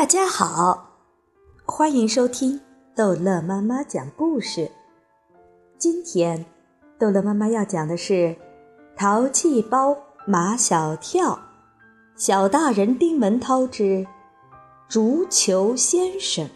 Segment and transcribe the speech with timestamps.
[0.00, 0.96] 大家好，
[1.66, 2.58] 欢迎收听
[2.96, 4.70] 逗乐妈妈讲故事。
[5.76, 6.46] 今天，
[6.98, 8.14] 逗乐妈妈要讲的是
[8.96, 9.94] 《淘气包
[10.24, 11.32] 马小跳》，
[12.16, 14.06] 小大人丁文涛之
[14.88, 16.48] 足球先生。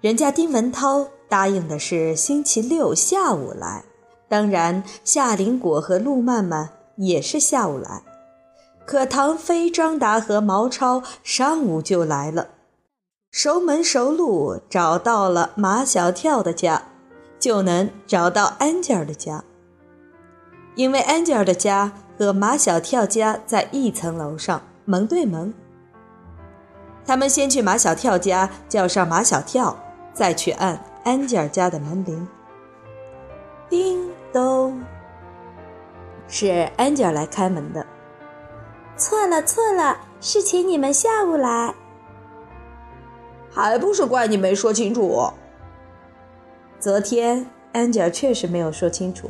[0.00, 3.84] 人家丁文涛答应的是星期六下午来，
[4.28, 8.02] 当然夏林果和陆曼曼也是下午来。
[8.86, 12.50] 可唐飞、张达和毛超上午就来了，
[13.32, 16.84] 熟门熟路找到了马小跳的家，
[17.36, 19.42] 就能找到安吉尔的家。
[20.76, 25.52] 因为安吉尔的家和马小跳家在一层楼上，门对门。
[27.04, 29.76] 他们先去马小跳家叫上马小跳，
[30.14, 32.28] 再去按安吉尔家的门铃。
[33.68, 34.80] 叮咚，
[36.28, 37.84] 是安吉尔来开门的。
[38.96, 41.74] 错了错了，是请你们下午来，
[43.50, 45.30] 还不是怪你没说清楚。
[46.80, 49.28] 昨天安吉尔确实没有说清楚，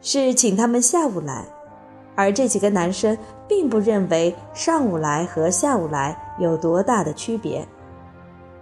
[0.00, 1.44] 是请他们下午来，
[2.14, 7.66] 而这几个男生并不认为上午来和下午来有多大的区别。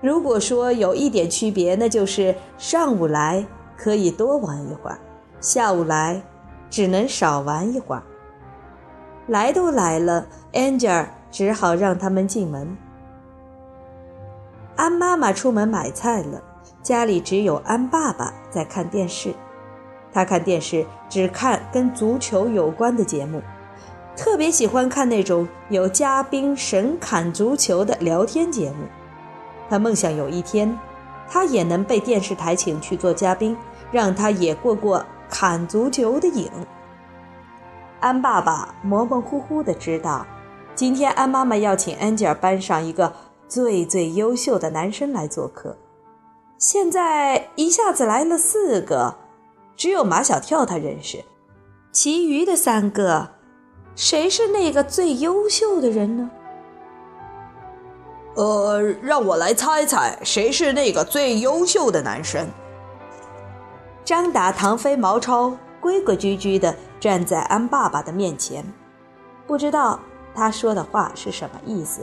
[0.01, 3.45] 如果说有一点区别，那就是上午来
[3.77, 4.99] 可以多玩一会儿，
[5.39, 6.23] 下午来
[6.71, 8.03] 只能少玩一会儿。
[9.27, 12.77] 来都来了，Angel 只好让他们进门。
[14.77, 16.43] 安妈妈出门买菜了，
[16.83, 19.35] 家里只有安爸爸在看电视。
[20.13, 23.41] 他看电视只看跟足球有关的节目，
[24.17, 28.85] 特别喜欢看那种有嘉宾神侃足球的聊天节目。
[29.69, 30.79] 他梦想有一天，
[31.29, 33.57] 他也能被电视台请去做嘉宾，
[33.91, 36.49] 让他也过过侃足球的瘾。
[38.05, 40.27] 安爸爸模模糊糊的知道，
[40.75, 43.11] 今天安妈妈要请安吉尔班上一个
[43.49, 45.75] 最最优秀的男生来做客。
[46.59, 49.15] 现在一下子来了四个，
[49.75, 51.25] 只有马小跳他认识，
[51.93, 53.31] 其余的三个，
[53.97, 56.31] 谁是那个最优秀的人呢？
[58.35, 62.47] 呃，让我来猜猜，谁是那个最优秀的男生？
[64.05, 65.57] 张达、唐飞、毛超。
[65.85, 68.65] 规规矩矩地站在安爸爸的面前，
[69.47, 70.01] 不知道
[70.35, 72.01] 他说的话是什么意思。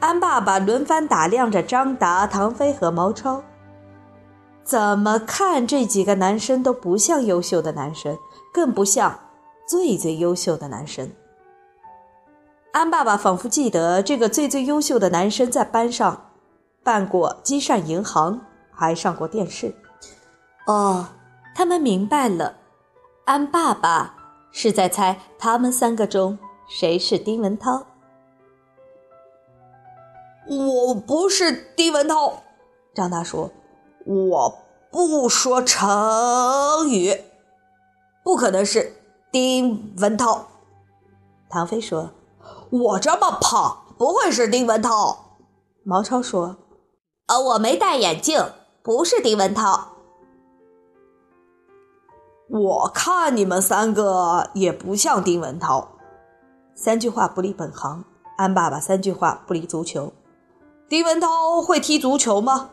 [0.00, 3.42] 安爸爸轮番打量着张达、唐飞和毛超，
[4.64, 8.16] 怎么看这几个男生都不像优秀的男生，
[8.50, 9.14] 更不像
[9.68, 11.10] 最最优秀的男生。
[12.72, 16.30] 安爸爸仿佛记得这个最最优秀的男生在班上
[16.82, 18.40] 办过积善银行，
[18.72, 19.74] 还上过电视。
[20.66, 21.06] 哦。
[21.54, 22.56] 他们明白了，
[23.24, 24.16] 安爸爸
[24.50, 27.86] 是在猜他们三个中谁是丁文涛。
[30.48, 32.42] 我不是丁文涛，
[32.94, 33.50] 张大说
[34.04, 34.58] ：“我
[34.90, 37.14] 不说成语，
[38.24, 38.96] 不可能是
[39.30, 40.48] 丁文涛。”
[41.48, 42.10] 唐飞说
[42.70, 45.36] ：“我这么胖，不会是丁文涛。”
[45.84, 46.56] 毛超说
[47.28, 48.44] ：“呃，我没戴眼镜，
[48.82, 49.88] 不是丁文涛。”
[52.52, 55.88] 我看你们三个也不像丁文涛。
[56.74, 58.04] 三句话不离本行，
[58.36, 60.12] 安爸爸三句话不离足球。
[60.86, 62.68] 丁文涛会踢足球吗？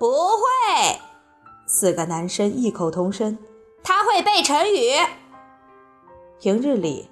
[0.00, 0.98] 不会。
[1.64, 3.38] 四个男生异口同声。
[3.84, 4.90] 他会背成语。
[6.40, 7.08] 平日里，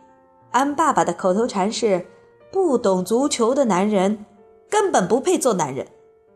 [0.50, 2.04] 安爸爸的口头禅是
[2.50, 4.26] ：“不懂足球的男人
[4.68, 5.86] 根本不配做男人。”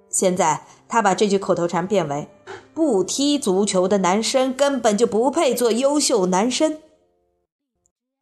[0.08, 2.28] 现在他把这句口头禅变为。
[2.74, 6.78] 不踢足球的男生根本就不配做优秀男生。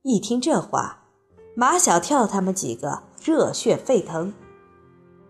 [0.02, 1.04] 一听这话，
[1.56, 4.34] 马小跳他们几个热血沸腾。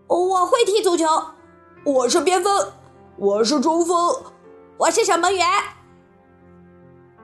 [0.07, 1.05] 我会踢足球，
[1.85, 2.67] 我是边锋，
[3.15, 3.95] 我是中锋，
[4.77, 5.47] 我是守门员。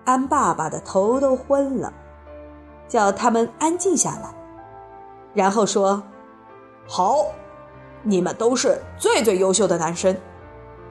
[0.06, 1.94] 安爸爸的头都昏了，
[2.88, 4.34] 叫他们安静下来，
[5.34, 6.02] 然后说
[6.88, 7.26] ：“好，
[8.04, 10.16] 你们都是最最优秀的男生。”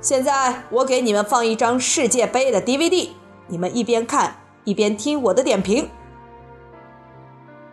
[0.00, 3.08] 现在我给你们放一张世界杯的 DVD，
[3.48, 5.88] 你们一边看一边听我的点评。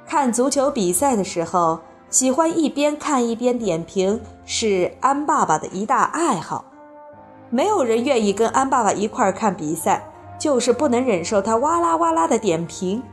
[0.08, 6.66] 看足球比赛的时候，喜欢一边看一边点评，是安爸爸的一大爱好。
[7.52, 13.04] 没有人愿意跟安爸爸一块儿看比赛，就是不能忍受他哇啦哇啦的点评。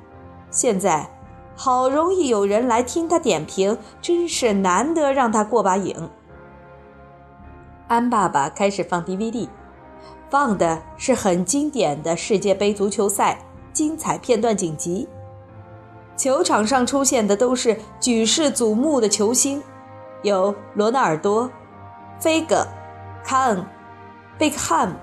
[0.51, 1.07] 现在
[1.55, 5.95] 好容易有人来听他点评，真是难得让他过把瘾。
[7.93, 9.47] 安爸爸开始放 DVD，
[10.31, 13.39] 放的是很经典的世界杯足球赛
[13.71, 15.07] 精彩片段锦集。
[16.17, 19.63] 球场上出现的都是举世瞩目的球星，
[20.23, 21.51] 有罗纳尔多、
[22.19, 22.67] 菲格、
[23.23, 23.63] 卡恩、
[24.39, 24.95] 贝克汉姆。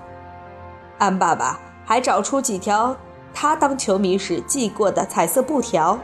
[0.98, 2.96] 安爸爸还找出几条
[3.32, 5.96] 他当球迷时系过的彩色布条，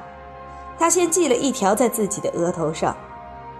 [0.78, 2.96] 他先系了一条在自己的额头上，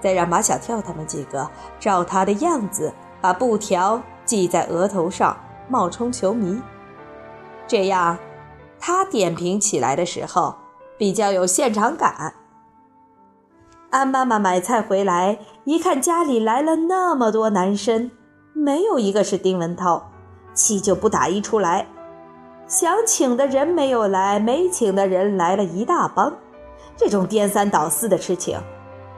[0.01, 1.51] 再让马小跳他们几个
[1.81, 2.95] 照他的样子
[3.27, 5.37] 把布条系在额头上，
[5.69, 6.63] 冒充球迷。
[7.67, 8.17] 这样，
[8.79, 10.55] 他点评起来的时候
[10.97, 12.35] 比较有现场感。
[13.91, 18.13] 安妈妈买菜回来，一看家里来了那么多男生，
[18.53, 20.09] 没有一个是丁文涛，
[20.55, 21.85] 气就不打一处来。
[22.69, 26.33] 想请的人没有来，没请的人来了一大帮，
[26.97, 28.57] 这种颠三倒四的事情，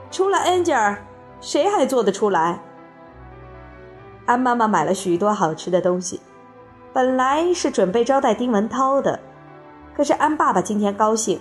[0.09, 0.97] 除了 Angel，
[1.39, 2.59] 谁还做得出来？
[4.29, 6.19] 安妈妈买了许多好吃的东西，
[6.93, 9.19] 本来是准备招待丁文涛的，
[9.97, 11.39] 可是安爸爸今天高兴。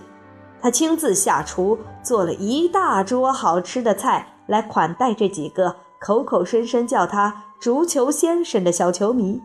[0.58, 9.38] 他亲自下厨，做了一大桌好吃的菜来款待这几个口口声声叫他“足球先生”的小球迷。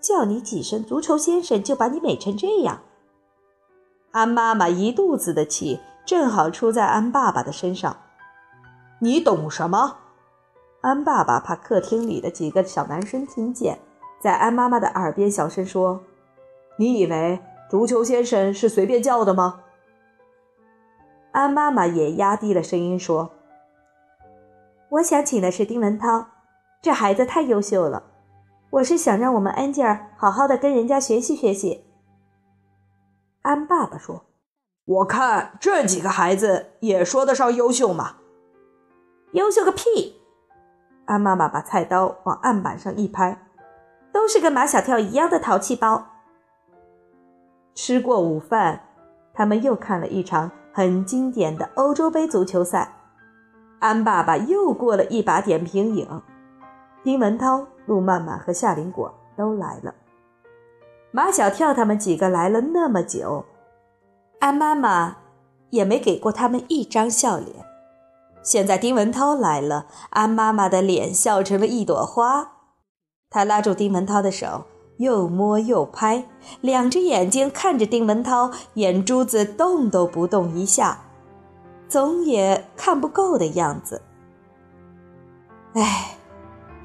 [0.00, 2.78] 叫你几声“足球先生”，就把你美成这样。
[4.12, 7.96] 安妈妈一肚子的气，正好出在安爸爸的身上。
[9.00, 9.96] 你懂什么？
[10.86, 13.76] 安爸爸怕客厅里的几个小男生听见，
[14.20, 16.00] 在安妈妈的耳边小声说
[16.78, 19.62] ：“你以为？”足球先生是随便叫的吗？
[21.32, 23.32] 安妈妈也压低了声音说
[24.90, 26.24] ：“我想请的是丁文涛，
[26.80, 28.04] 这孩子太优秀了。
[28.70, 31.84] 我是想让我们安吉尔好好的跟人家学习学习。”
[33.42, 34.26] 安爸爸说
[34.86, 38.18] ：“我看这几个孩子也说得上优秀吗？
[39.32, 40.20] 优秀个屁！”
[41.06, 43.38] 安妈妈把菜刀往案板上一拍
[44.12, 46.04] ：“都是跟马小跳一样的淘气包。”
[47.74, 48.80] 吃过午饭，
[49.32, 52.92] 他们又看了一场很经典的欧洲杯足球赛。
[53.78, 56.08] 安爸爸又过了一把点评瘾，
[57.04, 59.94] 丁文涛、陆曼曼和夏林果都来了。
[61.12, 63.44] 马小跳他们几个来了那么久，
[64.40, 65.18] 安妈妈
[65.70, 67.64] 也没给过他们一张笑脸。
[68.46, 72.52] 现在丁文涛来了，安妈妈的脸笑成了一朵花。
[73.28, 74.64] 她拉住丁文涛的手。
[74.98, 76.24] 又摸又拍，
[76.62, 80.98] 两只眼睛看着丁文涛，眼珠子动都不动一下，
[81.86, 84.00] 总也看不够的样子。
[85.74, 86.16] 哎，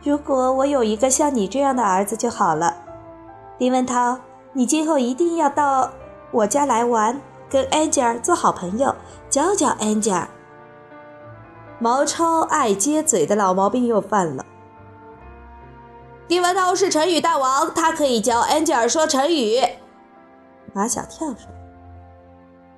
[0.03, 2.75] 如果我有一个像你这样的儿子就好了。
[3.57, 4.19] 丁文涛，
[4.51, 5.89] 你今后一定要到
[6.31, 8.93] 我家来玩，跟安吉尔做好朋友，
[9.29, 10.27] 教教安吉尔。
[11.81, 14.45] 毛超爱接嘴的老毛病又犯了。
[16.27, 19.59] 丁文涛是成语大王，他可以教安吉尔说成语。
[20.73, 21.47] 马小跳说：“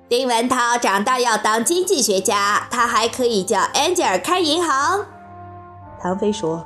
[0.08, 5.04] 丁文涛长大要当经济学家，他还可以教安吉尔开银行。”
[6.00, 6.64] 唐飞说：“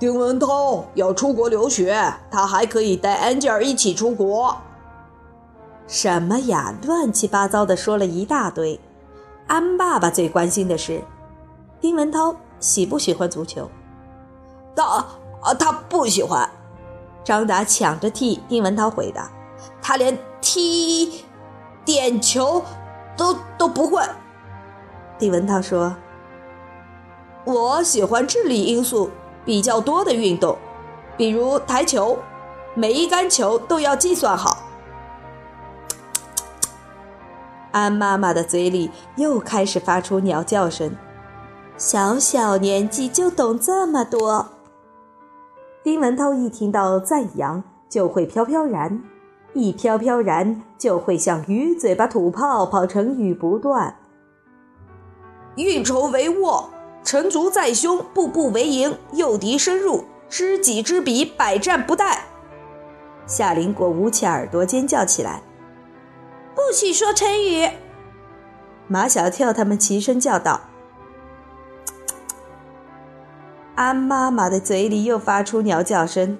[0.00, 4.56] 丁文涛要出国留学，他还可以带安吉尔一起出国。”
[5.86, 6.74] 什么呀？
[6.86, 8.80] 乱七八糟的说了一大堆。
[9.46, 11.02] 安爸爸最关心的是，
[11.84, 13.70] 丁文涛喜不喜欢足球？
[14.74, 15.04] 他。
[15.42, 16.48] 啊，他不喜欢。
[17.22, 19.30] 张达抢着替丁文涛回答
[19.82, 21.26] ：“他连踢
[21.84, 22.64] 点球
[23.18, 24.02] 都都不会。”
[25.20, 25.94] 丁文涛说
[27.44, 29.10] ：“我喜欢智力因素
[29.44, 30.56] 比较多的运动，
[31.18, 32.18] 比如台球，
[32.72, 34.56] 每一杆球都要计算好。”
[37.72, 40.96] 安妈妈的嘴里又开始发出鸟叫声，
[41.76, 44.48] 小小年纪就懂这么多。
[45.82, 49.02] 丁文涛一听到赞扬，就会飘飘然，
[49.54, 53.96] 一飘飘然就会像鱼嘴巴吐泡泡，成语不断。
[55.56, 56.66] 运筹帷幄，
[57.02, 62.18] 成竹在胸，步步为营，诱敌深入，知己知彼，百战不殆。
[63.26, 65.42] 夏林果捂起耳朵尖叫起来
[66.54, 67.68] ：“不许说成语！”
[68.86, 70.60] 马小跳他们齐声叫道。
[73.76, 76.38] 安妈妈的嘴里又发出鸟叫声，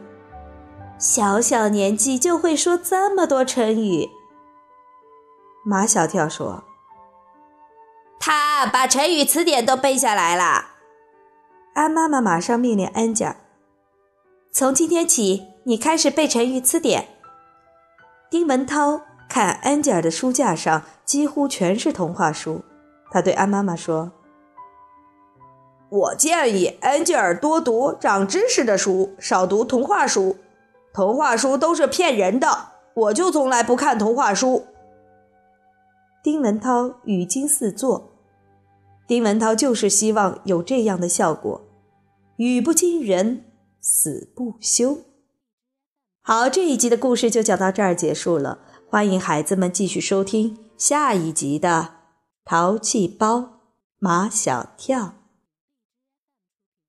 [0.98, 4.08] 小小年纪就会说这么多成语。
[5.64, 6.62] 马小跳说
[8.20, 10.66] ：“他把成语词典都背下来了。”
[11.74, 13.34] 安妈妈马上命令安吉尔
[14.52, 17.08] ：“从今天起，你开始背成语词典。”
[18.30, 22.62] 丁文涛看安吉尔的书架上几乎全是童话书，
[23.10, 24.12] 他对安妈妈说。
[25.94, 30.36] 我建议安吉尔多读长知识的书，少读童话书。
[30.92, 32.48] 童话书都是骗人的，
[32.94, 34.64] 我就从来不看童话书。
[36.20, 38.10] 丁文涛语惊四座，
[39.06, 41.60] 丁文涛就是希望有这样的效果，
[42.38, 43.44] 语不惊人
[43.80, 44.98] 死不休。
[46.22, 48.58] 好，这一集的故事就讲到这儿结束了。
[48.88, 51.90] 欢迎孩子们继续收听下一集的
[52.50, 53.60] 《淘气包
[54.00, 55.00] 马小跳》。